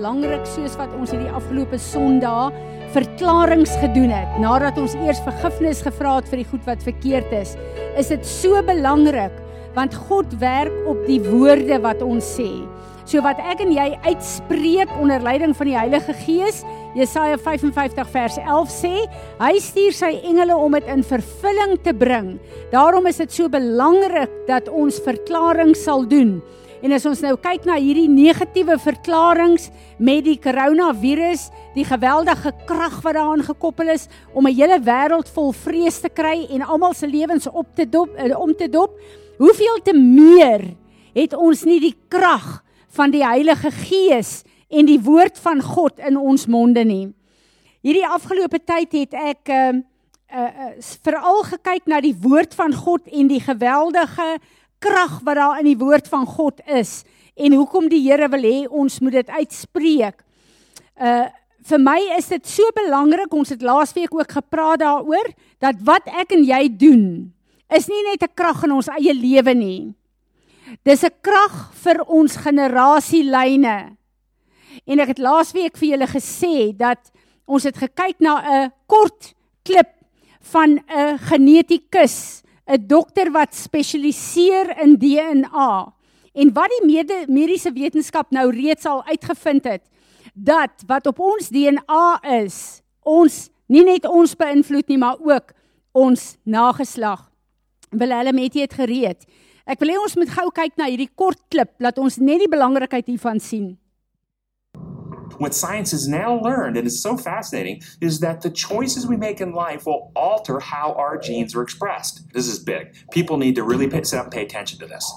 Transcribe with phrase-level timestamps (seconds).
[0.00, 2.54] belangrik soos wat ons hierdie afgelope Sondag
[2.94, 7.52] verklarings gedoen het nadat ons eers vergifnis gevra het vir die goed wat verkeerd is.
[8.00, 9.34] Is dit so belangrik
[9.76, 12.48] want God werk op die woorde wat ons sê.
[13.04, 16.62] So wat ek en jy uitspreek onder leiding van die Heilige Gees,
[16.96, 18.94] Jesaja 55 vers 11 sê,
[19.42, 22.32] hy stuur sy engele om dit in vervulling te bring.
[22.72, 26.38] Daarom is dit so belangrik dat ons verklaring sal doen.
[26.80, 29.68] En as ons nou kyk na hierdie negatiewe verklaringe
[30.00, 35.52] met die koronavirus, die geweldige krag wat daaraan gekoppel is om 'n hele wêreld vol
[35.52, 38.96] vrees te kry en almal se lewens op te dop eh, om te dop,
[39.38, 40.74] hoeveel te meer
[41.14, 46.16] het ons nie die krag van die Heilige Gees en die woord van God in
[46.16, 47.12] ons monde nie.
[47.82, 49.72] Hierdie afgelope tyd het ek uh
[50.32, 54.38] uh, uh veral gekyk na die woord van God en die geweldige
[54.80, 57.02] krag wat daar in die woord van God is
[57.36, 60.24] en hoekom die Here wil hê ons moet dit uitspreek.
[60.96, 61.28] Uh
[61.70, 65.28] vir my is dit so belangrik, ons het laasweek ook gepraat daaroor
[65.60, 67.04] dat wat ek en jy doen
[67.70, 69.94] is nie net 'n krag in ons eie lewe nie.
[70.84, 73.96] Dis 'n krag vir ons generasielyne.
[74.86, 77.12] En ek het laasweek vir julle gesê dat
[77.46, 79.90] ons het gekyk na 'n kort klip
[80.40, 85.92] van 'n genetikus 'n dokter wat spesialiseer in DNA
[86.32, 89.82] en wat die mede, mediese wetenskap nou reeds al uitgevind het
[90.34, 95.52] dat wat op ons DNA is, ons nie net ons beïnvloed nie, maar ook
[95.92, 97.26] ons nageslag.
[97.90, 99.26] Wil hulle met dit gereed.
[99.66, 102.50] Ek wil hê ons moet gou kyk na hierdie kort klip dat ons net die
[102.50, 103.74] belangrikheid hiervan sien.
[105.40, 109.40] What science has now learned, and it's so fascinating, is that the choices we make
[109.40, 112.30] in life will alter how our genes are expressed.
[112.34, 112.94] This is big.
[113.10, 115.10] People need to really pay, sit up and pay attention to this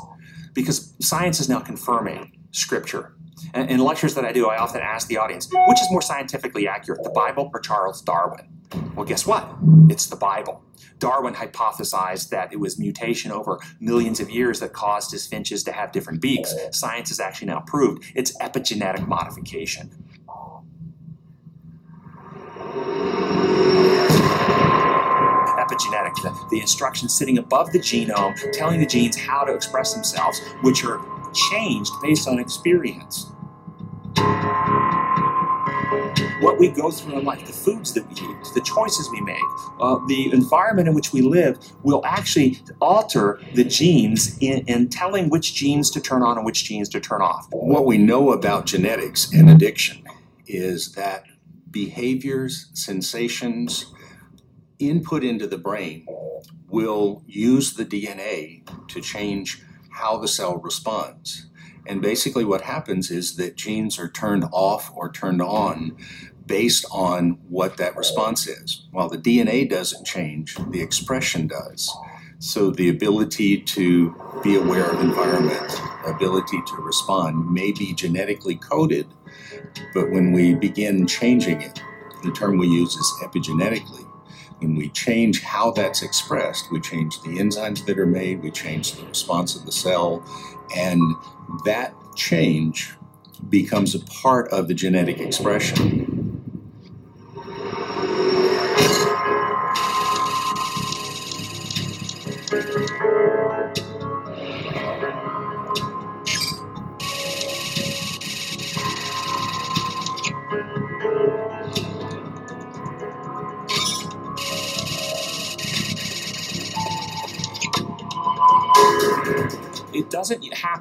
[0.54, 3.16] because science is now confirming scripture.
[3.54, 6.70] And in lectures that I do, I often ask the audience, which is more scientifically
[6.70, 8.48] accurate, the Bible or Charles Darwin?
[8.96, 9.46] Well, guess what?
[9.90, 10.64] It's the Bible.
[11.00, 15.74] Darwin hypothesized that it was mutation over millions of years that caused his finches to
[15.74, 16.56] have different beaks.
[16.72, 19.92] Science has actually now proved it's epigenetic modification.
[25.60, 30.42] Epigenetics, the, the instructions sitting above the genome telling the genes how to express themselves,
[30.62, 31.00] which are
[31.34, 33.32] changed based on experience.
[36.42, 39.42] What we go through in life, the foods that we eat, the choices we make,
[39.80, 45.30] uh, the environment in which we live will actually alter the genes in, in telling
[45.30, 47.48] which genes to turn on and which genes to turn off.
[47.52, 50.04] What we know about genetics and addiction
[50.46, 51.24] is that
[51.74, 53.88] behaviors, sensations,
[54.80, 56.06] input into the brain
[56.70, 61.48] will use the DNA to change how the cell responds.
[61.86, 65.98] And basically, what happens is that genes are turned off or turned on
[66.46, 68.88] based on what that response is.
[68.92, 71.94] While the DNA doesn't change, the expression does.
[72.40, 79.08] So, the ability to be aware of environment, ability to respond may be genetically coded,
[79.94, 81.82] but when we begin changing it,
[82.24, 84.08] the term we use is epigenetically.
[84.60, 88.94] When we change how that's expressed, we change the enzymes that are made, we change
[88.94, 90.24] the response of the cell,
[90.76, 91.02] and
[91.66, 92.96] that change
[93.50, 96.13] becomes a part of the genetic expression.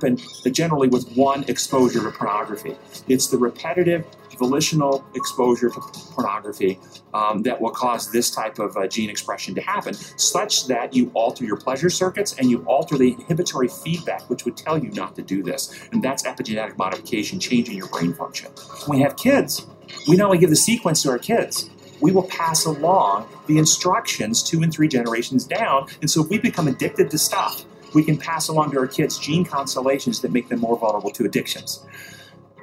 [0.02, 2.76] Happen generally with one exposure to pornography.
[3.08, 4.04] It's the repetitive,
[4.38, 6.80] volitional exposure to pornography
[7.14, 11.10] um, that will cause this type of uh, gene expression to happen, such that you
[11.14, 15.14] alter your pleasure circuits and you alter the inhibitory feedback, which would tell you not
[15.16, 15.88] to do this.
[15.92, 18.50] And that's epigenetic modification, changing your brain function.
[18.86, 19.66] When we have kids,
[20.08, 21.70] we not only give the sequence to our kids,
[22.00, 25.86] we will pass along the instructions two and three generations down.
[26.00, 29.18] And so if we become addicted to stuff, we can pass along to our kids
[29.18, 31.84] gene constellations that make them more vulnerable to addictions.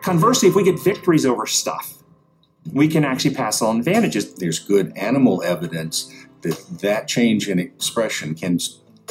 [0.01, 1.95] Conversely, if we get victories over stuff,
[2.73, 4.33] we can actually pass on advantages.
[4.35, 8.59] There's good animal evidence that that change in expression can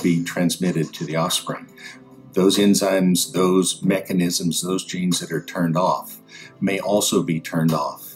[0.02, 1.68] be transmitted to the offspring.
[2.32, 6.18] Those enzymes, those mechanisms, those genes that are turned off
[6.60, 8.07] may also be turned off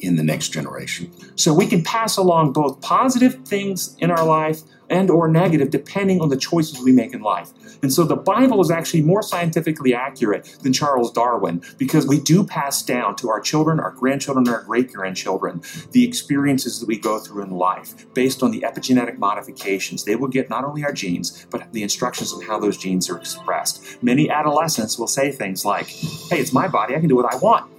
[0.00, 1.10] in the next generation.
[1.36, 4.60] So we can pass along both positive things in our life
[4.92, 7.50] and or negative depending on the choices we make in life.
[7.82, 12.44] And so the Bible is actually more scientifically accurate than Charles Darwin because we do
[12.44, 15.62] pass down to our children, our grandchildren, our great grandchildren
[15.92, 20.04] the experiences that we go through in life based on the epigenetic modifications.
[20.04, 23.18] They will get not only our genes, but the instructions on how those genes are
[23.18, 24.02] expressed.
[24.02, 27.36] Many adolescents will say things like, Hey, it's my body, I can do what I
[27.38, 27.70] want.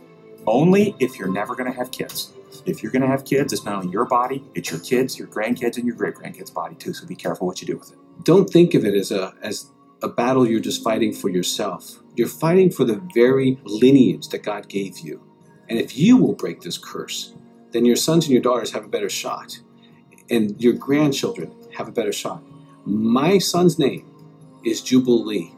[0.45, 2.33] Only if you're never going to have kids.
[2.65, 5.27] If you're going to have kids, it's not only your body, it's your kids, your
[5.27, 6.93] grandkids, and your great grandkids' body too.
[6.93, 7.97] So be careful what you do with it.
[8.23, 11.99] Don't think of it as a as a battle you're just fighting for yourself.
[12.15, 15.21] You're fighting for the very lineage that God gave you.
[15.69, 17.33] And if you will break this curse,
[17.71, 19.59] then your sons and your daughters have a better shot.
[20.29, 22.43] And your grandchildren have a better shot.
[22.85, 24.05] My son's name
[24.63, 25.53] is Jubilee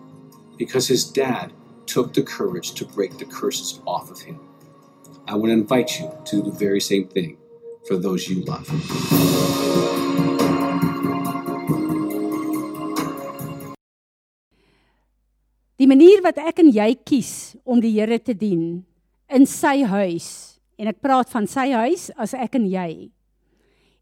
[0.58, 1.52] because his dad
[1.86, 4.40] took the courage to break the curses off of him.
[5.28, 7.38] I want to invite you to do the very same thing
[7.88, 8.70] for those you love.
[15.76, 18.86] Die manier wat ek en jy kies om die Here te dien
[19.34, 20.30] in sy huis
[20.78, 23.10] en ek praat van sy huis as ek en jy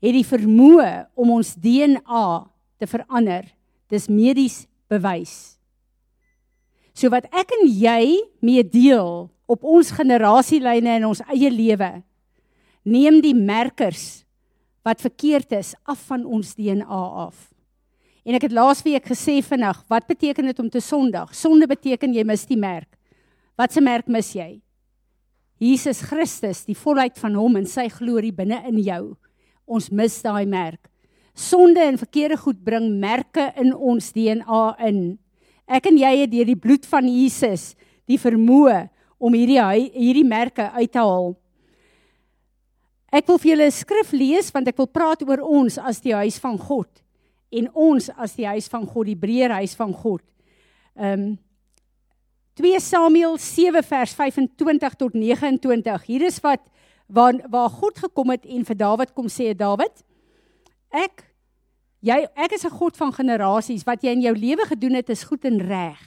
[0.04, 2.28] het die vermoë om ons DNA
[2.84, 3.48] te verander.
[3.88, 5.56] Dis medies bewys.
[6.94, 12.04] So wat ek en jy mee deel op ons generasielyne in ons eie lewe
[12.84, 14.24] neem die merkers
[14.84, 17.50] wat verkeerd is af van ons DNA af.
[18.24, 21.32] En ek het laasweek gesê vinnig, wat beteken dit om te sondig?
[21.36, 22.92] Sonde beteken jy mis die merk.
[23.60, 24.62] Wat se merk mis jy?
[25.64, 29.04] Jesus Christus, die volheid van hom en sy glorie binne in jou.
[29.68, 30.90] Ons mis daai merk.
[31.34, 35.00] Sonde en verkeerde goed bring merke in ons DNA in.
[35.68, 37.74] Ek en jy het deur die bloed van Jesus
[38.10, 38.90] die vermoë
[39.24, 39.62] om hierdie
[39.94, 41.32] hierdie merke uit te haal.
[43.14, 46.14] Ek wil vir julle 'n skrif lees want ek wil praat oor ons as die
[46.14, 46.90] huis van God
[47.52, 50.22] en ons as die huis van God, die breër huis van God.
[50.98, 51.38] Ehm um,
[52.54, 56.04] 2 Samuel 7 vers 25 tot 29.
[56.06, 56.62] Hier is wat
[57.08, 60.04] waar waar God gekom het en vir Dawid kom sê Dawid,
[60.92, 61.33] ek
[62.04, 63.84] jy ek is 'n God van generasies.
[63.84, 65.98] Wat jy in jou lewe gedoen het is goed en reg.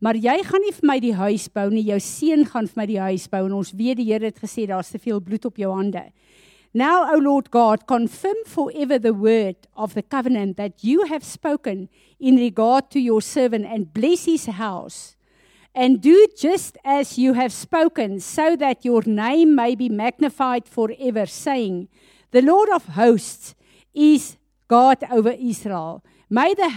[0.00, 1.82] Maar jy gaan nie vir my die huis bou nie.
[1.82, 4.66] Jou seun gaan vir my die huis bou en ons weet die Here het gesê
[4.66, 6.12] daar's te veel bloed op jou hande.
[6.72, 11.88] Now, O Lord God, confirm forever the word of the covenant that you have spoken
[12.20, 15.16] in regard to your servant and bless his house.
[15.74, 21.26] And do just as you have spoken, so that your name may be magnified forever,
[21.26, 21.88] saying,
[22.30, 23.54] The Lord of hosts
[23.92, 24.36] is
[24.70, 26.04] God over Israel.
[26.28, 26.70] May the,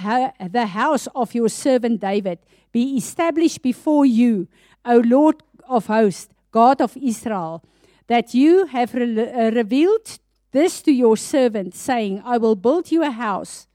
[0.52, 2.40] the house of your servant David
[2.72, 4.48] be established before you,
[4.84, 7.64] O Lord of hosts, God of Israel
[8.08, 10.20] that you have re- uh, revealed
[10.52, 13.68] this to your servant, saying, I will build you a house.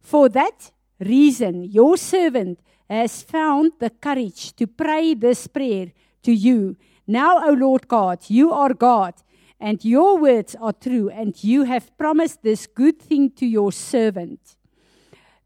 [0.00, 5.92] For that reason, your servant has found the courage to pray this prayer
[6.22, 6.76] to you.
[7.06, 9.14] Now, O Lord God, you are God,
[9.58, 14.56] and your words are true, and you have promised this good thing to your servant.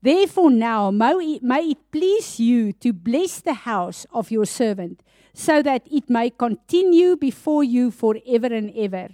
[0.02, 5.02] Therefore, now may it please you to bless the house of your servant
[5.35, 9.09] so that it may continue before you forever and ever.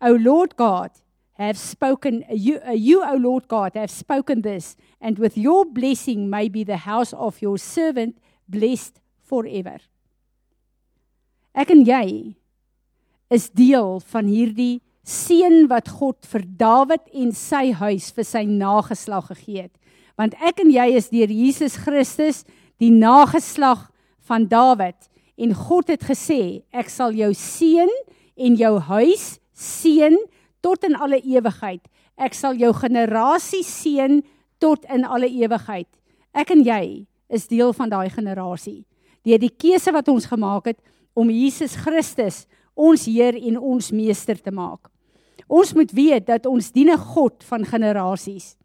[0.00, 0.90] O Lord God,
[1.34, 6.30] have spoken, you, uh, you, O Lord God, have spoken this, and with your blessing
[6.30, 9.78] may be the house of your servant blessed forever.
[11.54, 12.36] Ek en jy
[13.32, 19.30] is deel van hierdie seën wat God vir Dawid en sy huis vir sy nageslag
[19.32, 19.74] gegee het.
[20.20, 22.44] Want ek en jy is deur Jesus Christus
[22.82, 23.88] die nageslag
[24.28, 25.08] van Dawid
[25.42, 27.90] En God het gesê, ek sal jou seën
[28.36, 29.24] en jou huis
[29.56, 30.14] seën
[30.62, 31.82] tot in alle ewigheid.
[32.20, 34.20] Ek sal jou generasie seën
[34.62, 35.88] tot in alle ewigheid.
[36.36, 38.84] Ek en jy is deel van daai generasie.
[39.26, 40.80] Deur die keuse wat ons gemaak het
[41.18, 44.88] om Jesus Christus ons Heer en ons meester te maak.
[45.48, 48.56] Ons moet weet dat ons dien 'n God van generasies.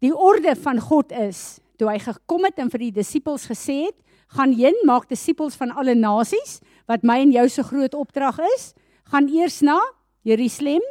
[0.00, 3.96] Die orde van God is, toe hy gekom het en vir die disippels gesê het,
[4.34, 6.58] gaan heen maak disippels van alle nasies
[6.90, 8.72] wat my en jou se groot opdrag is
[9.12, 9.78] gaan eers na
[10.26, 10.82] Jerusalem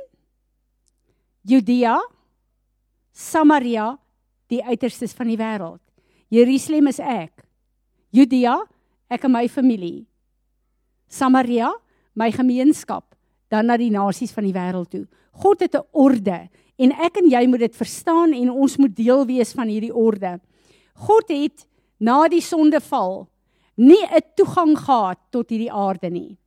[1.44, 1.98] Judea
[3.12, 3.96] Samaria
[4.52, 5.82] die uiterstes van die wêreld
[6.32, 7.44] Jerusalem is ek
[8.16, 8.58] Judea
[9.12, 10.06] ek en my familie
[11.12, 11.74] Samaria
[12.16, 13.16] my gemeenskap
[13.52, 15.06] dan na die nasies van die wêreld toe
[15.36, 19.26] God het 'n orde en ek en jy moet dit verstaan en ons moet deel
[19.26, 20.40] wees van hierdie orde
[20.96, 21.68] God het
[22.00, 23.28] na die sondeval
[23.76, 26.38] nie 'n toegang gehad tot hierdie aarde nie.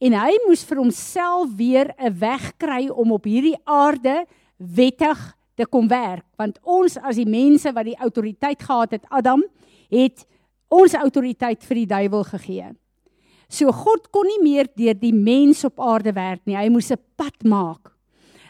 [0.00, 5.66] en hy moes vir homself weer 'n weg kry om op hierdie aarde wettig te
[5.66, 9.42] kom werk want ons as die mense wat die autoriteit gehad het Adam
[9.90, 10.26] het
[10.68, 12.74] ons autoriteit vir die duiwel gegee.
[13.48, 16.56] So God kon nie meer deur die mens op aarde werk nie.
[16.56, 17.92] Hy moes 'n pad maak.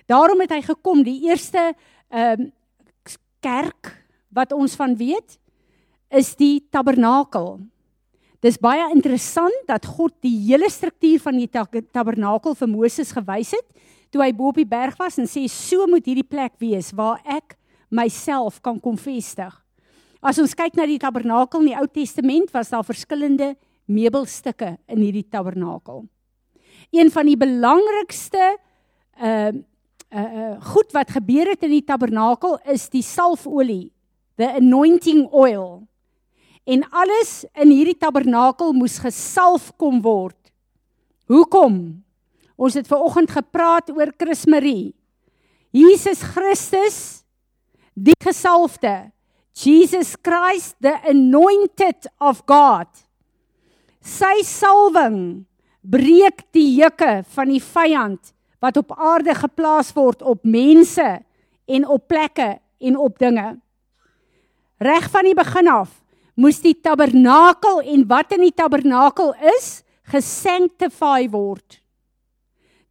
[0.07, 1.75] Daarom het hy gekom, die eerste
[2.11, 2.53] ehm um,
[3.41, 3.93] kerk
[4.35, 5.39] wat ons van weet
[6.09, 7.59] is die tabernakel.
[8.41, 11.49] Dis baie interessant dat God die hele struktuur van die
[11.93, 13.67] tabernakel vir Moses gewys het
[14.11, 17.19] toe hy bo op die berg was en sê so moet hierdie plek wees waar
[17.29, 17.59] ek
[17.91, 19.53] myself kan kom vestig.
[20.23, 23.53] As ons kyk na die tabernakel in die Ou Testament was daar verskillende
[23.89, 26.05] meubelstukke in hierdie tabernakel.
[26.95, 28.55] Een van die belangrikste
[29.19, 29.51] uh
[30.09, 33.91] uh, uh goed wat gebeur het in die tabernakel is die salfolie,
[34.41, 35.89] the anointing oil
[36.69, 40.37] en alles in hierdie tabernakel moes gesalf kom word.
[41.29, 41.79] Hoekom?
[42.61, 44.93] Ons het ver oggend gepraat oor Christmarie.
[45.73, 46.99] Jesus Christus
[47.95, 49.11] die gesalfde.
[49.57, 52.89] Jesus Christ the anointed of God.
[54.09, 55.45] Sy salwing
[55.85, 61.07] breek die juke van die vyand wat op aarde geplaas word op mense
[61.69, 63.59] en op plekke en op dinge.
[64.81, 65.93] Reg van die begin af
[66.39, 71.81] moes die tabernakel en wat in die tabernakel is, gesanctify word.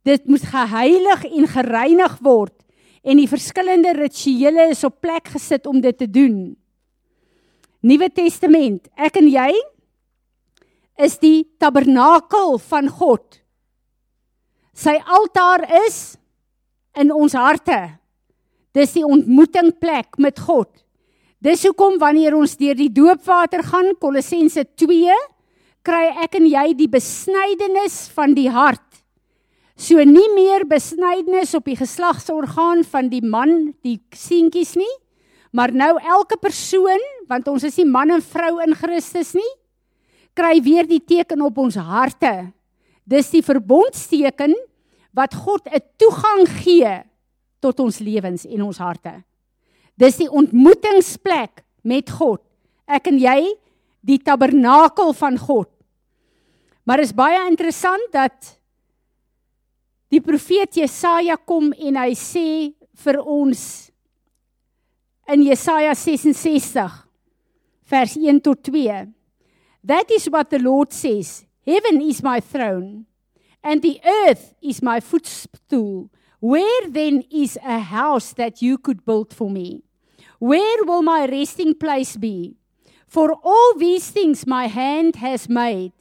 [0.03, 2.53] Dit moes geheilig en gereinig word
[3.07, 6.53] en die verskillende rituele is op plek gesit om dit te doen.
[7.88, 9.50] Nuwe Testament, ek en jy
[10.98, 13.39] is die tabernakel van God.
[14.77, 16.18] Sy altaar is
[16.98, 17.77] in ons harte.
[18.74, 20.70] Dis die ontmoetingplek met God.
[21.42, 25.13] Dis hoekom wanneer ons deur die doopwater gaan, Kolossense 2,
[25.86, 28.84] kry ek en jy die besnydenis van die hart.
[29.77, 34.94] So nie meer besnydenis op die geslagsorgaan van die man, die seentjies nie,
[35.54, 39.51] maar nou elke persoon, want ons is nie man en vrou in Christus nie,
[40.38, 42.51] kry weer die teken op ons harte.
[43.08, 44.53] Dis die verbondsteken
[45.17, 47.03] wat God 'n toegang gee
[47.60, 49.24] tot ons lewens en ons harte.
[49.98, 52.41] Dis die ontmoetingsplek met God.
[52.88, 53.58] Ek en jy,
[54.01, 55.70] die tabernakel van God.
[56.86, 58.60] Maar is baie interessant dat
[60.10, 63.91] die profeet Jesaja kom en hy sê vir ons
[65.27, 67.08] in Jesaja 66
[67.88, 69.16] vers 1 tot 2.
[69.88, 71.46] That is what the Lord says.
[71.65, 73.06] Heaven is my throne
[73.63, 76.12] and the earth is my footstool.
[76.41, 79.84] Where then is a house that you could build for me?
[80.39, 82.58] Where will my resting place be?
[83.08, 85.94] For all these things my hand has made.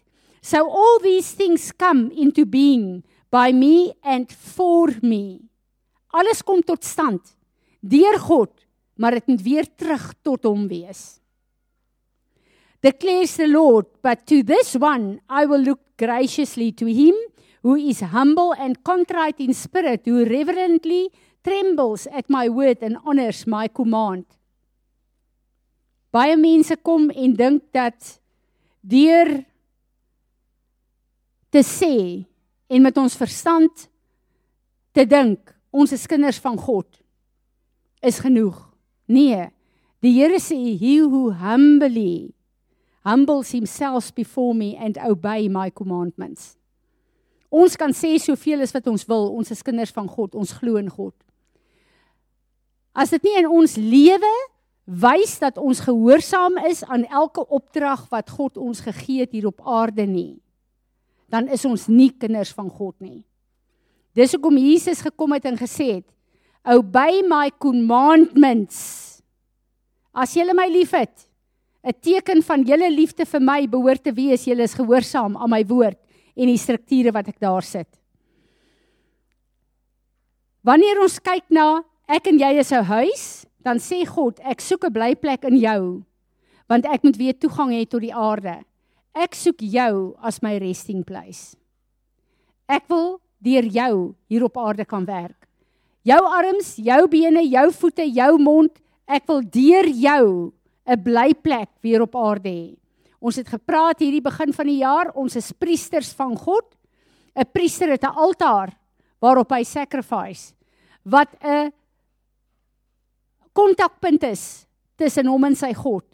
[0.43, 5.43] So all these things come into being by me and for me.
[6.13, 7.37] Alles kom tot stand
[7.87, 8.51] deur God,
[8.99, 11.21] maar dit moet weer terug tot hom wees.
[12.87, 17.15] Declares the Lord, but to this one I will look graciously to him
[17.63, 21.11] who is humble and contrite in spirit, who reverently
[21.43, 24.25] trembles at my word and honors my command.
[26.15, 28.21] Baie mense kom en dink dat
[28.87, 29.33] deur
[31.51, 32.23] te sê
[32.71, 33.89] en met ons verstand
[34.95, 36.87] te dink ons is kinders van God
[37.99, 38.63] is genoeg.
[39.11, 39.51] Nee,
[39.99, 42.36] die Here sê he who humbly
[43.07, 46.57] humbles himself before me and obey my commandments.
[47.55, 50.81] Ons kan sê soveel as wat ons wil, ons is kinders van God, ons glo
[50.81, 51.15] in God.
[52.97, 54.33] As dit nie in ons lewe
[54.87, 59.63] wys dat ons gehoorsaam is aan elke opdrag wat God ons gegee het hier op
[59.63, 60.41] aarde nie,
[61.31, 63.23] dan is ons nie kinders van God nie.
[64.17, 66.09] Dis hoekom Jesus gekom het en gesê het,
[66.65, 69.23] "Obey my commandments."
[70.15, 71.29] As julle my liefhet,
[71.87, 75.63] 'n teken van julle liefde vir my behoort te wees julle is gehoorsaam aan my
[75.65, 75.99] woord
[76.35, 77.89] en die strukture wat ek daar sit.
[80.67, 84.85] Wanneer ons kyk na ek en jy is 'n huis, dan sê God, ek soek
[84.85, 86.03] 'n blyplek in jou
[86.69, 88.65] want ek moet weer toegang hê tot die aarde.
[89.15, 91.55] Ek soek jou as my resting place.
[92.69, 95.47] Ek wil deur jou hier op aarde kan werk.
[96.03, 98.73] Jou arms, jou bene, jou voete, jou mond,
[99.07, 100.53] ek wil deur jou
[100.87, 102.77] 'n blyplek weer op aarde hê.
[103.21, 106.77] Ons het gepraat hierdie begin van die jaar, ons is priesters van God.
[107.37, 108.73] 'n Priester het 'n altaar
[109.21, 110.55] waarop hy sacrifice
[111.05, 111.73] wat 'n
[113.53, 114.67] kontakpunt is
[114.97, 116.05] tussen hom en sy God.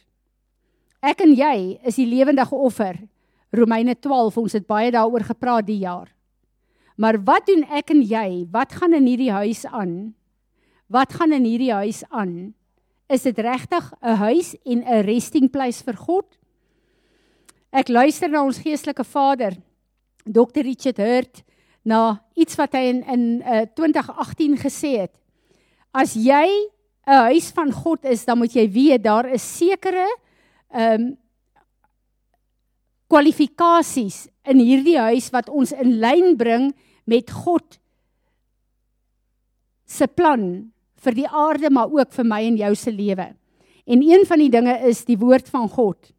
[1.03, 2.99] Ek en jy is die lewendige offer.
[3.53, 6.09] Romeine 12, ons het baie daaroor gepraat die jaar.
[6.97, 8.47] Maar wat doen ek en jy?
[8.51, 10.15] Wat gaan in hierdie huis aan?
[10.89, 12.55] Wat gaan in hierdie huis aan?
[13.13, 16.39] Is dit regtig 'n huis en 'n resting place vir God?
[17.71, 19.53] Ek luister na ons geestelike vader,
[20.25, 20.63] Dr.
[20.63, 21.43] Richard Hurt,
[21.85, 25.15] na iets wat hy in in uh, 2018 gesê het.
[25.93, 26.49] As jy
[27.07, 30.09] 'n huis van God is, dan moet jy weet daar is sekere
[30.71, 31.17] ehm um,
[33.09, 36.73] kwalifikasies in hierdie huis wat ons in lyn bring
[37.05, 37.79] met God
[39.85, 43.35] se plan vir die aarde maar ook vir my en jou se lewe.
[43.87, 46.13] En een van die dinge is die woord van God.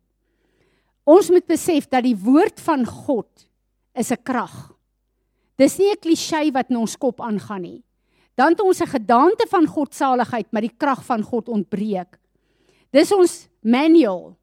[1.04, 3.48] Ons moet besef dat die woord van God
[3.96, 4.74] is 'n krag.
[5.58, 7.84] Dis nie 'n klisjé wat in ons kop aangaan nie
[8.36, 12.20] dan het ons 'n gedagte van God saligheid, maar die krag van God ontbreek.
[12.92, 14.36] Dis ons manual.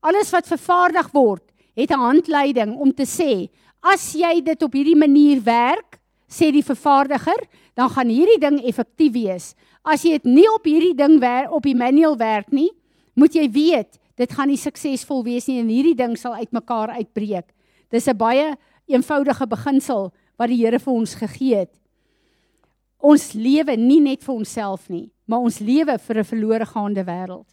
[0.00, 1.42] Alles wat vervaardig word,
[1.74, 3.48] het 'n handleiding om te sê,
[3.80, 5.87] as jy dit op hierdie manier werk,
[6.28, 7.40] sê die vervaardiger,
[7.74, 9.54] dan gaan hierdie ding effektief wees.
[9.84, 12.70] As jy dit nie op hierdie ding werk op die manual werk nie,
[13.14, 17.46] moet jy weet, dit gaan nie suksesvol wees nie en hierdie ding sal uitmekaar uitbreek.
[17.90, 18.56] Dis 'n baie
[18.86, 21.78] eenvoudige beginsel wat die Here vir ons gegee het
[22.98, 27.48] ons lewe nie net vir onsself nie, maar ons lewe vir 'n verlore gaande wêreld.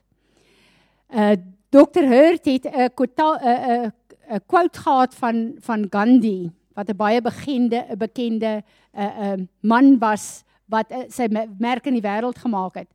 [1.09, 1.35] Uh
[1.71, 2.05] Dr.
[2.07, 3.91] Hurt het 'n 'n
[4.29, 8.63] 'n quote gehad van van Gandhi wat 'n baie bekende 'n bekende
[8.93, 11.27] 'n uh, 'n uh, man was wat uh, sy
[11.59, 12.89] merk in die wêreld gemaak het.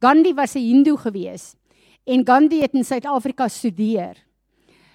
[0.00, 1.56] Gandhi was 'n Hindoe gewees
[2.06, 4.16] en Gandhi het in Suid-Afrika studeer.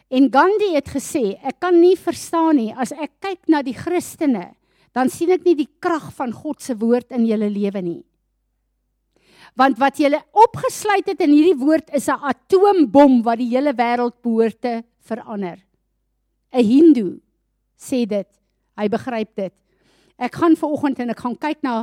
[0.09, 4.55] En Gandhi het gesê, ek kan nie verstaan nie as ek kyk na die Christene
[4.93, 8.03] dan sien ek nie die krag van God se woord in julle lewe nie.
[9.57, 14.21] Want wat julle opgesluit het in hierdie woord is 'n atoombom wat die hele wêreld
[14.21, 15.57] behoort te verander.
[16.53, 17.19] 'n Hindoe
[17.79, 18.27] sê dit.
[18.79, 19.55] Hy begryp dit.
[20.19, 21.75] Ek gaan vanoggend en ek gaan kyk na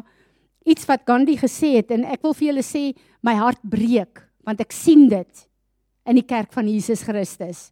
[0.67, 2.91] iets wat Gandhi gesê het en ek wil vir julle sê
[3.25, 5.47] my hart breek want ek sien dit
[6.07, 7.71] in die kerk van Jesus Christus.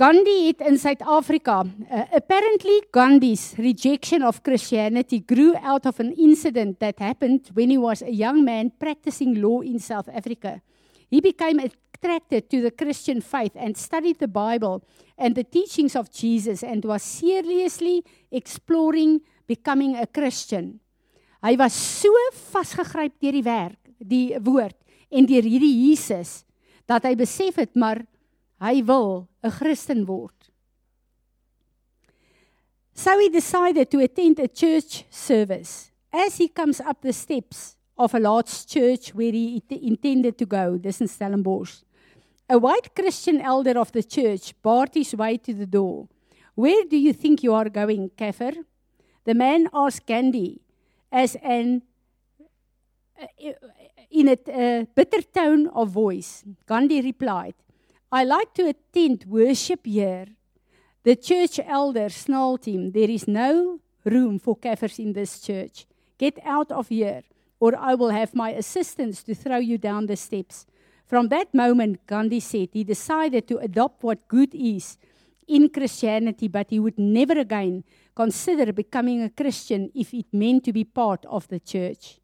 [0.00, 6.80] Gandhi het in Suid-Afrika uh, apparently Gandhi's rejection of Christianity grew out of an incident
[6.80, 10.60] that happened when he was a young man practicing law in South Africa.
[11.10, 11.60] He became
[12.02, 14.82] attracted to the Christian faith and studied the Bible
[15.16, 20.80] and the teachings of Jesus and was seriously exploring becoming a Christian.
[21.42, 22.10] Hy was so
[22.50, 24.76] vasgegryp deur die werk, die woord
[25.10, 26.42] en deur hierdie Jesus
[26.90, 28.02] dat hy besef het maar
[28.62, 30.50] hy wil 'n Christen word.
[32.94, 35.90] So he decided to attend a church service.
[36.12, 40.76] As he comes up the steps of a large church where he intended to go,
[40.76, 41.82] this in Stellenbosch,
[42.48, 46.08] a white Christian elder of the church barred his way to the door.
[46.54, 48.52] Where do you think you are going, Kafir?
[49.24, 50.60] The man asked Gandhi
[51.10, 51.82] as an
[53.20, 53.26] uh,
[54.10, 56.44] in a uh, bitter tone of voice.
[56.66, 57.54] Gandhi replied,
[58.10, 60.26] I like to attend worship here.
[61.02, 65.86] The church elder snarled him, There is no room for Kaffirs in this church.
[66.18, 67.22] Get out of here,
[67.58, 70.66] or I will have my assistants to throw you down the steps.
[71.12, 74.96] From that moment, Gandhi said, he decided to adopt what good is
[75.46, 77.84] in Christianity, but he would never again
[78.16, 82.18] consider becoming a Christian if it meant to be part of the church.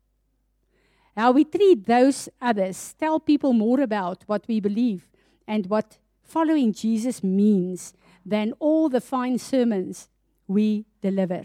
[1.15, 5.11] How we treat those others tell people more about what we believe
[5.47, 7.93] and what following Jesus means
[8.25, 10.09] than all the fine sermons
[10.47, 11.45] we deliver.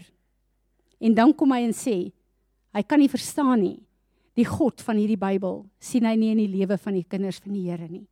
[0.98, 2.08] En dan kom hy en sê,
[2.72, 3.82] hy kan nie verstaan nie.
[4.34, 7.54] Die God van hierdie Bybel sien hy nie in die lewe van die kinders van
[7.54, 8.06] die Here nie.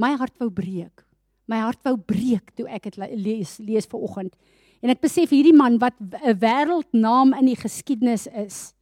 [0.00, 1.04] My hart wou breek.
[1.50, 4.36] My hart wou breek toe ek dit lees lees ver oggend.
[4.80, 8.72] En ek besef hierdie man wat 'n wêreldnaam in die geskiedenis is,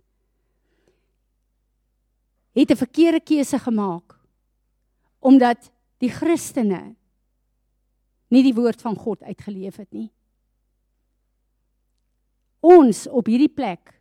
[2.55, 4.15] het 'n verkeerde keuse gemaak.
[5.21, 6.95] Omdat die Christene
[8.31, 10.11] nie die woord van God uitgeleef het nie.
[12.61, 13.95] Ons op hierdie plek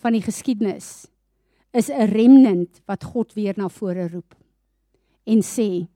[0.00, 1.06] van die geskiedenis
[1.76, 4.34] is 'n remnant wat God weer na vore roep
[5.26, 5.86] en sê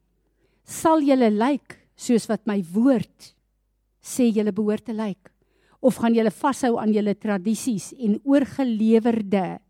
[0.64, 3.34] sal julle lyk soos wat my woord
[4.00, 5.30] sê julle behoort te lyk?
[5.80, 9.60] Of gaan julle vashou aan julle tradisies en oorgelewerde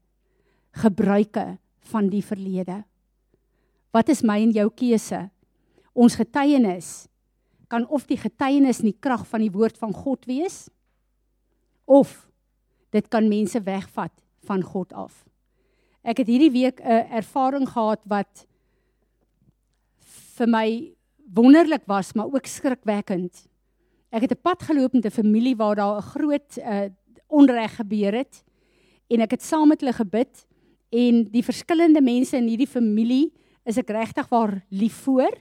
[0.83, 1.59] gebruike
[1.93, 2.81] van die verlede?
[3.95, 5.29] Wat is my en jou keuse?
[5.95, 7.09] Ons getuienis
[7.71, 10.69] kan of die getuienis nie krag van die woord van God wees
[11.87, 12.11] of
[12.91, 14.15] dit kan mense wegvat
[14.47, 15.30] van God af.
[16.03, 18.47] Ek het hierdie week 'n ervaring gehad wat
[20.39, 20.93] vir my
[21.35, 23.47] wonderlik was, maar ook skrikwekkend.
[24.11, 26.89] Ek het 'n pad geloop met 'n familie waar daar 'n groot uh,
[27.29, 28.43] onreg gebeur het
[29.11, 30.47] en ek het saam met hulle gebid
[30.91, 33.31] en die verskillende mense in hierdie familie
[33.65, 35.35] is ek regtig waar lief voor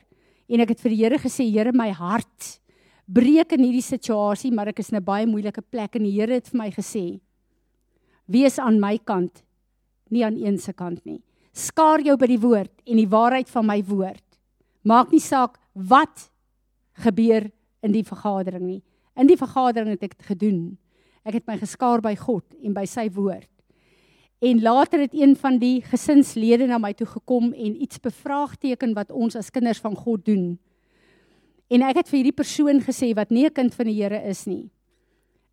[0.49, 2.61] en ek het vir die Here gesê Here my hart
[3.05, 6.33] breek in hierdie situasie maar ek is in 'n baie moeilike plek en die Here
[6.33, 7.19] het vir my gesê
[8.27, 9.43] wees aan my kant
[10.11, 11.21] nie aan een se kant nie
[11.53, 14.25] skaar jou by die woord en die waarheid van my woord
[14.83, 16.29] maak nie saak wat
[17.03, 17.49] gebeur
[17.83, 18.81] in die vergadering nie
[19.19, 20.77] in die vergadering het ek dit gedoen
[21.23, 23.49] ek het my geskaar by God en by sy woord
[24.39, 29.11] En later het een van die gesinslede na my toe gekom en iets bevraagteken wat
[29.11, 30.53] ons as kinders van God doen.
[31.67, 34.45] En ek het vir hierdie persoon gesê wat nie 'n kind van die Here is
[34.47, 34.71] nie.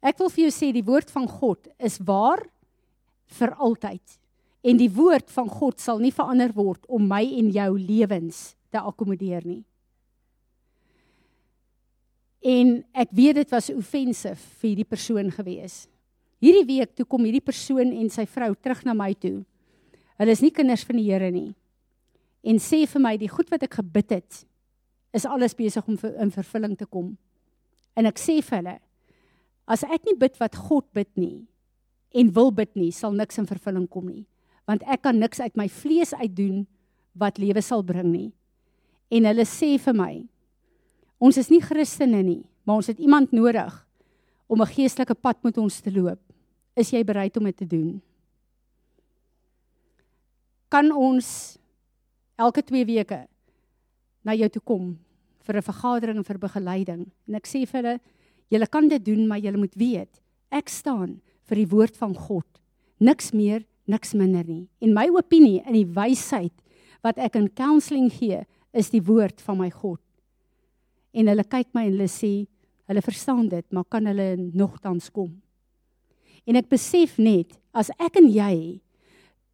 [0.03, 2.47] Ek wil vir jou sê die woord van God is waar
[3.27, 4.19] vir altyd.
[4.67, 8.81] En die woord van God sal nie verander word om my en jou lewens te
[8.83, 9.63] akkommodeer nie.
[12.47, 15.85] En ek weet dit was offensive vir hierdie persoon gewees.
[16.43, 19.41] Hierdie week toe kom hierdie persoon en sy vrou terug na my toe.
[20.21, 21.55] Hulle is nie kinders van die Here nie.
[22.47, 24.45] En sê vir my die goed wat ek gebid het
[25.17, 27.15] is alles besig om in vervulling te kom.
[27.97, 28.79] En ek sê vir hulle
[29.67, 31.47] as ek nie bid wat God bid nie
[32.15, 34.23] en wil bid nie, sal niks in vervulling kom nie.
[34.67, 36.67] Want ek kan niks uit my vlees uit doen
[37.15, 38.31] wat lewe sal bring nie.
[39.11, 40.15] En hulle sê vir my
[41.23, 43.73] ons is nie Christene nie, maar ons het iemand nodig
[44.47, 46.21] om 'n geestelike pad met ons te loop.
[46.77, 48.03] Is jy bereid om dit te doen?
[50.69, 51.59] Kan ons
[52.37, 53.27] elke 2 weke
[54.23, 54.99] na jou toe kom
[55.47, 57.11] vir 'n vergadering en vir begeleiding?
[57.29, 58.01] En ek sê vir hulle,
[58.51, 62.47] julle kan dit doen, maar julle moet weet, ek staan vir die woord van God.
[63.01, 64.67] Niks meer, niks minder nie.
[64.81, 66.55] En my opinie in die wysheid
[67.03, 70.01] wat ek in counselling gee, is die woord van my God.
[71.17, 72.47] En hulle kyk my en hulle sê,
[72.87, 75.33] Hulle verstaan dit, maar kan hulle nogtans kom?
[76.47, 78.79] En ek besef net as ek en jy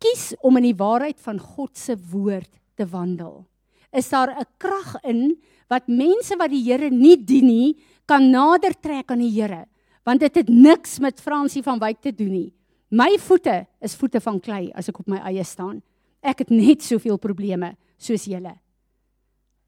[0.03, 3.47] kies om in die waarheid van God se woord te wandel,
[3.93, 5.37] is daar 'n krag in
[5.69, 9.67] wat mense wat die Here nie dien nie, kan nader trek aan die Here,
[10.05, 12.53] want dit het niks met Fransie van Wyk te doen nie.
[12.93, 15.81] My voete is voete van klei as ek op my eie staan.
[16.21, 18.53] Ek het net soveel probleme soos julle.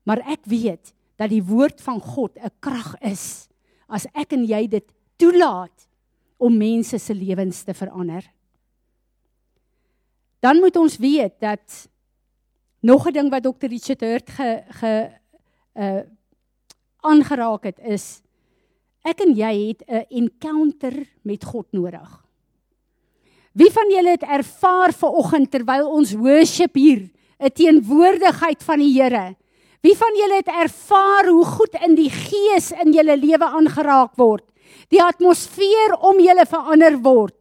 [0.04, 3.48] Maar ek weet dat die woord van God 'n krag is
[3.88, 4.84] as ek en jy dit
[5.16, 5.88] toelaat
[6.38, 8.24] om mense se lewens te verander.
[10.40, 11.88] Dan moet ons weet dat
[12.82, 13.66] nog 'n ding wat Dr.
[13.66, 15.10] Richard Hurt ge ge
[15.74, 16.02] uh
[17.04, 18.22] aangeraak het is
[19.04, 22.23] ek en jy het 'n encounter met God nodig.
[23.54, 27.06] Wie van julle het ervaar ver oggend terwyl ons worship hier
[27.38, 29.36] 'n teenwoordigheid van die Here?
[29.80, 34.42] Wie van julle het ervaar hoe goed in die gees in julle lewe aangeraak word?
[34.90, 37.34] Die atmosfeer om julle verander word.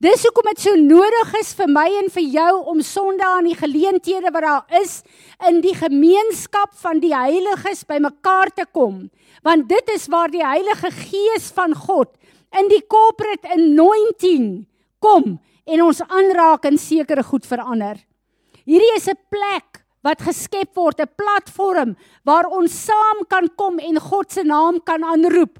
[0.00, 3.56] Dis hoekom dit so nodig is vir my en vir jou om Sondag aan die
[3.56, 5.02] geleenthede wat daar is
[5.48, 9.10] in die gemeenskap van die heiliges bymekaar te kom.
[9.42, 12.08] Want dit is waar die Heilige Gees van God
[12.52, 14.66] in die corporate anointing
[15.00, 17.98] kom en ons aanraak en sekere goed verander.
[18.64, 24.00] Hierdie is 'n plek wat geskep word, 'n platform waar ons saam kan kom en
[24.00, 25.58] God se naam kan aanroep.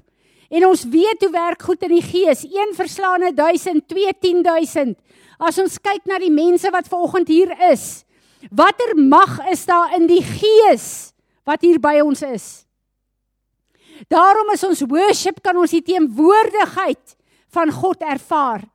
[0.49, 2.43] En ons weet hoe werk goed in die gees.
[2.43, 4.97] Een verslaane 1000, 2 10000.
[5.39, 8.03] As ons kyk na die mense wat ver oggend hier is,
[8.51, 11.13] watter mag is daar in die gees
[11.47, 12.65] wat hier by ons is?
[14.09, 17.15] Daarom is ons worship kan ons die teenwoordigheid
[17.53, 18.65] van God ervaar.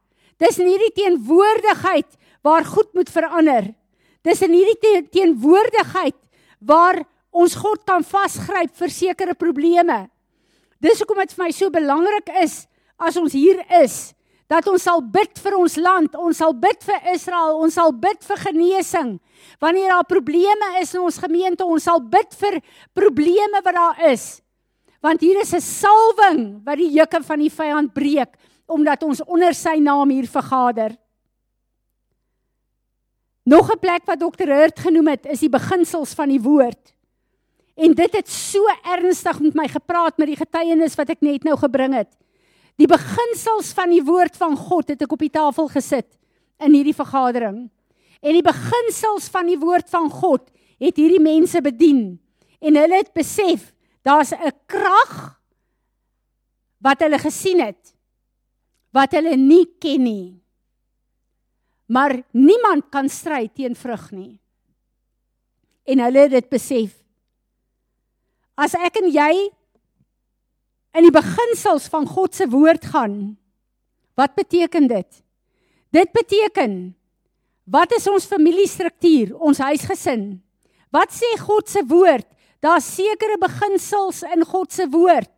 [0.43, 2.09] Dis nie die teenwoordigheid
[2.45, 3.71] waar goed moet verander.
[4.27, 6.17] Dis in hierdie teenwoordigheid
[6.61, 7.03] waar
[7.37, 10.07] ons God kan vasgryp vir sekere probleme.
[10.83, 12.65] Dis hoekom dit vir my so belangrik is
[13.01, 17.09] as ons hier is dat ons sal bid vir ons land, ons sal bid vir
[17.11, 19.09] Israel, ons sal bid vir genesing.
[19.63, 22.61] Wanneer daar probleme is in ons gemeente, ons sal bid vir
[22.95, 24.37] probleme wat daar is.
[25.03, 29.55] Want hier is 'n salwing wat die juke van die vyand breek omdat ons onder
[29.55, 30.97] sy naam hier vergader.
[33.47, 34.49] Nog 'n plek wat Dr.
[34.51, 36.95] Hurt genoem het, is die beginsels van die woord.
[37.77, 41.57] En dit het so ernstig met my gepraat met die getuienis wat ek net nou
[41.57, 42.09] gebring het.
[42.77, 46.19] Die beginsels van die woord van God het ek op die tafel gesit
[46.59, 47.71] in hierdie vergadering.
[48.21, 50.51] En die beginsels van die woord van God
[50.81, 52.19] het hierdie mense bedien
[52.61, 55.41] en hulle het besef daar's 'n krag
[56.81, 57.96] wat hulle gesien het
[58.97, 60.27] wat hulle nie ken nie.
[61.93, 64.35] Maar niemand kan stry teen vrug nie.
[65.87, 66.97] En hulle het dit besef.
[68.57, 69.33] As ek en jy
[70.97, 73.37] in die beginsels van God se woord gaan,
[74.17, 75.23] Wat beteken dit?
[75.93, 76.97] Dit beteken
[77.67, 80.37] wat is ons familiestruktuur, ons huisgesin?
[80.95, 82.29] Wat sê God se woord?
[82.63, 85.33] Daar's sekere beginsels in God se woord.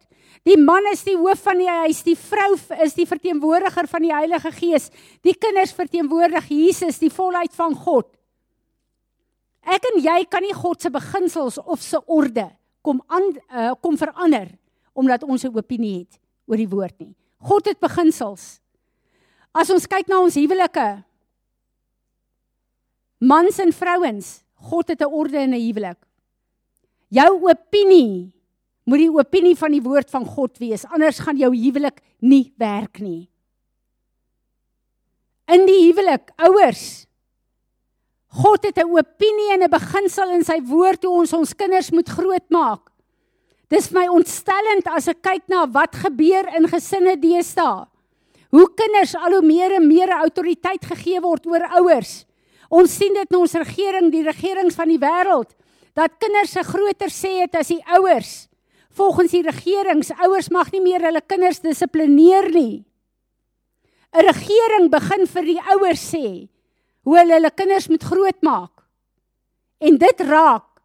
[0.44, 2.52] Die man is die hoof van die huis, die vrou
[2.84, 4.90] is die verteenwoordiger van die Heilige Gees.
[5.22, 8.06] Die kinders verteenwoordig Jesus, die volheid van God.
[9.68, 12.48] Ek en jy kan nie God se beginsels of se orde
[12.80, 14.48] kom aan uh, kom verander
[14.96, 17.14] omdat ons 'n opinie het oor die woord nie.
[17.38, 18.60] God het beginsels.
[19.52, 21.04] As ons kyk na ons huwelike,
[23.18, 25.98] mans en vrouens, God het 'n orde in 'n huwelik.
[27.08, 28.32] Jou opinie
[28.88, 33.02] moet die opinie van die woord van God wees, anders gaan jou huwelik nie werk
[33.04, 33.28] nie.
[35.48, 37.04] In die huwelik, ouers,
[38.28, 42.08] God het 'n opinie en 'n beginsel in sy woord hoe ons ons kinders moet
[42.08, 42.90] grootmaak.
[43.68, 47.86] Dis vir my ontstellend as ek kyk na wat gebeur in gesinne deesdae.
[48.50, 52.24] Hoe kinders al hoe meer en meer autoriteit gegee word oor ouers.
[52.70, 55.54] Ons sien dit in ons regering, die regerings van die wêreld,
[55.94, 58.48] dat kinders 'n groter sê het as die ouers.
[58.98, 62.84] Volgens die regerings, ouers mag nie meer hulle kinders dissiplineer nie.
[64.12, 66.48] 'n Regering begin vir die ouers sê
[67.04, 68.84] hoe hulle hulle kinders moet grootmaak.
[69.80, 70.80] En dit raak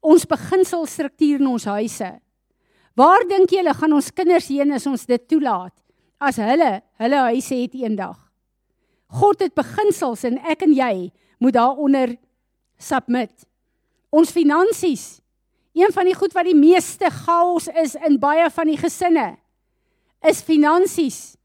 [0.00, 2.10] ons beginselstruktuur in ons huise.
[2.94, 5.74] Waar dink julle gaan ons kinders heen as ons dit toelaat?
[6.20, 8.18] As hulle hulle huise het eendag.
[9.08, 11.10] God het beginsels en ek en jy
[11.40, 12.16] moet daaronder
[12.78, 13.32] submit.
[14.10, 15.19] Ons finansies.
[15.72, 19.36] Een van die goed wat die meeste chaos is in baie van die gesinne
[20.26, 21.36] is finansies.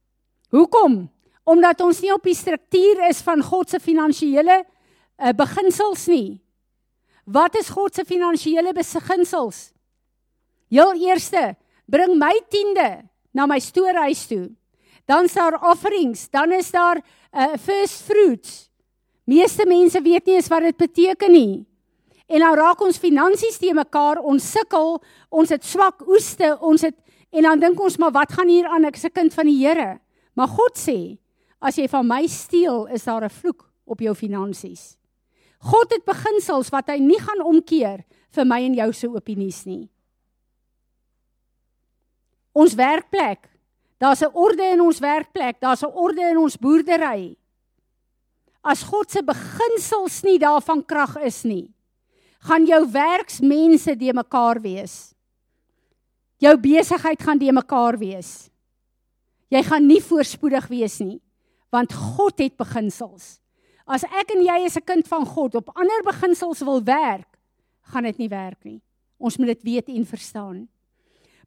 [0.51, 1.05] Hoekom?
[1.45, 6.39] Omdat ons nie op die struktuur is van God se finansiële uh, beginsels nie.
[7.25, 9.71] Wat is God se finansiële beginsels?
[10.73, 14.49] Heel eerste, bring my tiende na my stoorhuis toe.
[15.05, 18.65] Dan is daar offerings, dan is daar uh, first fruits.
[19.25, 21.65] Meeste mense weet nie eens wat dit beteken nie.
[22.27, 24.97] En nou raak ons finansies te mekaar, ons sukkel,
[25.29, 26.97] ons het swak oeste, ons het
[27.35, 28.85] en dan dink ons maar wat gaan hier aan?
[28.85, 29.99] Ek is 'n kind van die Here.
[30.35, 31.17] Maar God sê,
[31.61, 34.97] as jy van my steel, is daar 'n vloek op jou finansies.
[35.59, 39.89] God het beginsels wat hy nie gaan omkeer vir my en jou se opinies nie.
[42.53, 43.49] Ons werkplek,
[43.99, 47.35] daar's 'n orde in ons werkplek, daar's 'n orde in ons boerdery.
[48.63, 51.74] As God se beginsels nie daarvan krag is nie,
[52.45, 55.13] gaan jou werksmense de mekaar wees.
[56.37, 58.49] Jou besigheid gaan de mekaar wees.
[59.49, 61.19] Jy gaan nie voorspoedig wees nie,
[61.73, 63.39] want God het beginsels.
[63.85, 67.37] As ek en jy as 'n kind van God op ander beginsels wil werk,
[67.93, 68.81] gaan dit nie werk nie.
[69.17, 70.67] Ons moet dit weet en verstaan.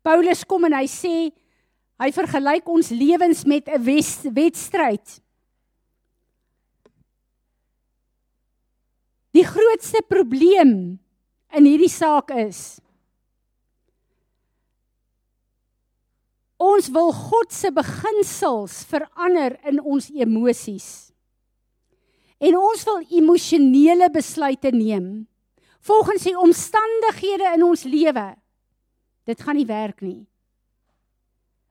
[0.02, 1.32] Paulus kom en hy sê
[1.98, 3.82] hy vergelyk ons lewens met 'n
[4.34, 5.20] wedstryd.
[9.38, 10.72] Die grootste probleem
[11.54, 12.80] in hierdie saak is
[16.58, 20.88] ons wil God se beginsels verander in ons emosies.
[22.42, 25.06] En ons wil emosionele besluite neem
[25.86, 28.26] volgens die omstandighede in ons lewe.
[29.22, 30.26] Dit gaan nie werk nie.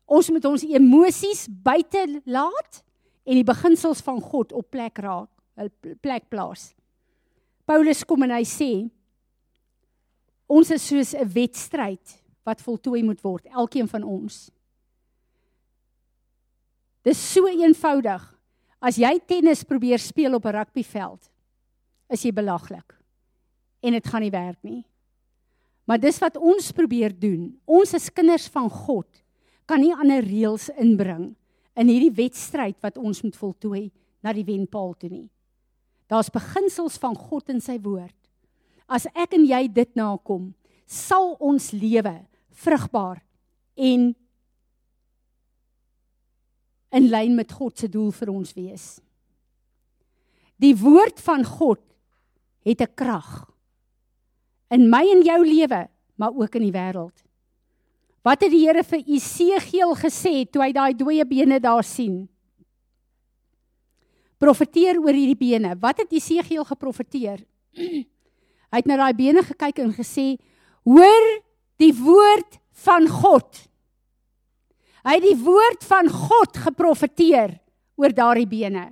[0.08, 2.82] Ons moet ons emosies buite laat
[3.27, 5.30] en die beginsels van God op plek raak,
[5.99, 6.69] plek plaas.
[7.67, 8.71] Paulus kom en hy sê
[10.47, 12.15] ons is soos 'n wedstryd
[12.47, 14.49] wat voltooi moet word, elkeen van ons.
[17.03, 18.23] Dis so eenvoudig.
[18.80, 21.30] As jy tennis probeer speel op 'n rugbyveld,
[22.10, 22.95] is jy belaglik.
[23.82, 24.86] En dit gaan nie werk nie.
[25.86, 27.60] Maar dis wat ons probeer doen.
[27.65, 29.23] Ons as kinders van God
[29.65, 31.36] kan nie ander reëls inbring
[31.75, 33.91] in hierdie wedstryd wat ons moet voltooi
[34.23, 35.30] na die wenpaal toe nie.
[36.07, 38.15] Daar's beginsels van God in sy woord.
[38.87, 40.53] As ek en jy dit nakom,
[40.87, 42.15] sal ons lewe
[42.63, 43.19] vrugbaar
[43.75, 44.07] en
[46.95, 48.85] in lyn met God se doel vir ons wees.
[50.57, 51.83] Die woord van God
[52.65, 53.51] het 'n krag
[54.71, 57.23] in my en jou lewe, maar ook in die wêreld.
[58.23, 62.27] Wat het die Here vir Esegiel gesê toe hy daai dooie bene daar sien?
[64.41, 65.76] Profeteer oor hierdie bene.
[65.82, 67.41] Wat het Jesegiel geprofeteer?
[68.71, 70.36] Hy het na daai bene gekyk en gesê:
[70.84, 71.28] "Hoor
[71.80, 73.67] die woord van God."
[75.08, 77.54] Hy het die woord van God geprofeteer
[77.95, 78.89] oor daardie bene.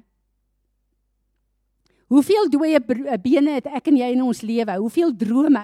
[2.07, 2.79] Hoeveel dooie
[3.19, 4.77] bene het ek en jy in ons lewe?
[4.79, 5.63] Hoeveel drome?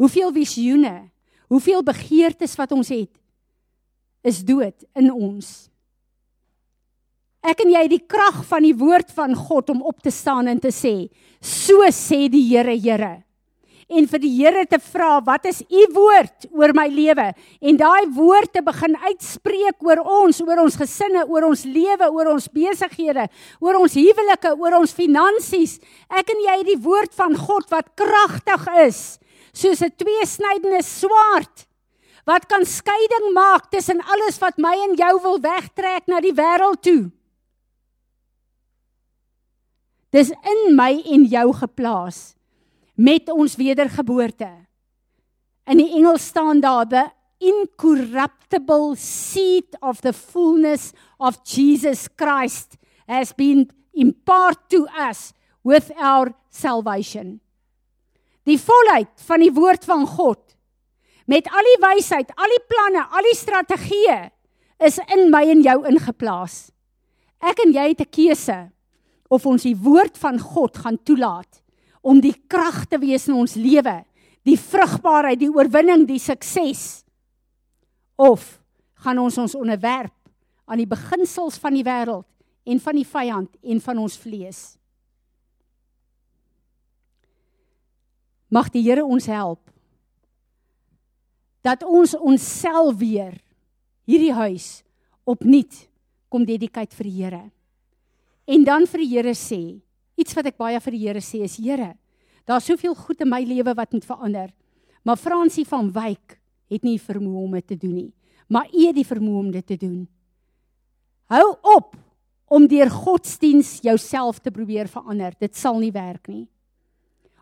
[0.00, 1.10] Hoeveel visioene?
[1.52, 3.12] Hoeveel begeertes wat ons het
[4.24, 5.68] is dood in ons.
[7.44, 10.48] Ek en jy het die krag van die woord van God om op te staan
[10.48, 11.10] en te sê,
[11.44, 13.18] so sê die Here, Here.
[13.92, 17.26] En vir die Here te vra, wat is u woord oor my lewe?
[17.60, 22.30] En daai woord te begin uitspreek oor ons, oor ons gesinne, oor ons lewe, oor
[22.32, 23.26] ons besighede,
[23.60, 25.76] oor ons huwelike, oor ons finansies.
[26.08, 29.02] Ek en jy het die woord van God wat kragtig is,
[29.52, 31.68] soos 'n tweesnydende swaard
[32.24, 36.80] wat kan skeiding maak tussen alles wat my en jou wil wegtrek na die wêreld
[36.80, 37.10] toe.
[40.14, 42.36] Dis in my en jou geplaas
[42.94, 44.46] met ons wedergeboorte.
[45.66, 47.04] In die Engels staan daar the
[47.42, 52.76] incorruptible seed of the fullness of Jesus Christ
[53.08, 57.40] has been imparted to us with our salvation.
[58.46, 60.54] Die volheid van die woord van God
[61.26, 64.18] met al die wysheid, al die planne, al die strategieë
[64.84, 66.68] is in my en jou ingeplaas.
[67.40, 68.58] Ek en jy het 'n keuse
[69.32, 71.62] of ons die woord van God gaan toelaat
[72.04, 74.02] om die krag te wees in ons lewe,
[74.44, 77.04] die vrugbaarheid, die oorwinning, die sukses
[78.20, 78.58] of
[79.04, 80.12] gaan ons ons onderwerp
[80.68, 82.26] aan die beginsels van die wêreld
[82.64, 84.62] en van die vyand en van ons vlees.
[88.52, 89.60] Mag die Here ons help
[91.64, 93.38] dat ons onsself weer
[94.04, 94.84] hierdie huis
[95.24, 95.86] opnuut
[96.28, 97.44] kom dedikeer vir die Here.
[98.46, 99.60] En dan vir die Here sê,
[100.20, 101.94] iets wat ek baie vir die Here sê is Here,
[102.44, 104.50] daar's soveel goed in my lewe wat moet verander.
[105.04, 106.38] Maar Fransie van Wyk
[106.72, 108.12] het nie vermoë om dit te doen nie,
[108.48, 110.04] maar U het die vermoë om dit te doen.
[111.32, 111.94] Hou op
[112.52, 115.32] om deur godsdiens jouself te probeer verander.
[115.40, 116.44] Dit sal nie werk nie.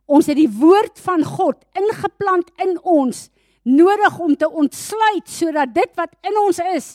[0.07, 3.27] Ons het die woord van God ingeplant in ons
[3.63, 6.89] nodig om te ontsluit sodat dit wat in ons is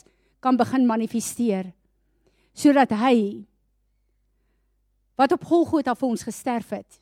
[0.44, 1.70] kan begin manifesteer.
[2.54, 3.44] Sodat hy
[5.18, 7.00] wat op Golgotha vir ons gesterf het.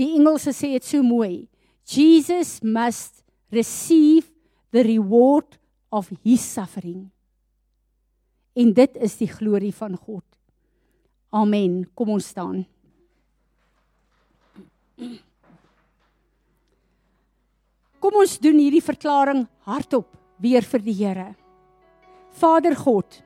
[0.00, 1.48] Die Engelse sê dit so mooi.
[1.86, 3.22] Jesus must
[3.52, 4.26] receive
[4.72, 5.58] the reward
[5.92, 7.10] of his suffering.
[8.56, 10.24] En dit is die glorie van God.
[11.36, 11.84] Amen.
[11.94, 12.64] Kom ons staan.
[18.00, 20.08] Kom ons doen hierdie verklaring hardop
[20.40, 21.28] weer vir die Here.
[22.36, 23.20] Vader God,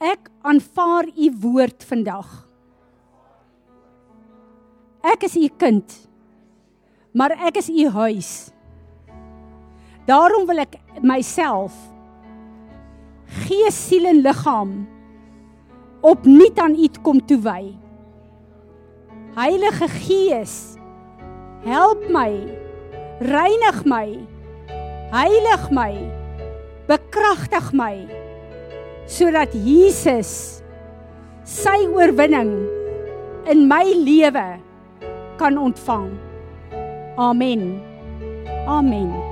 [0.00, 2.28] ek aanvaar u woord vandag.
[5.04, 5.96] Ek is u kind.
[7.14, 8.30] Maar ek is u huis.
[10.08, 11.76] Daarom wil ek myself
[13.44, 14.74] gees, siel en liggaam
[16.04, 17.72] opnuut aan u kom toewy.
[19.34, 20.76] Heilige Gees,
[21.64, 22.28] help my.
[23.24, 24.06] Reinig my.
[25.14, 25.94] Heilig my.
[26.90, 28.24] Bekragtig my
[29.08, 30.62] sodat Jesus
[31.44, 32.52] sy oorwinning
[33.52, 34.46] in my lewe
[35.38, 36.10] kan ontvang.
[37.16, 37.80] Amen.
[38.66, 39.23] Amen.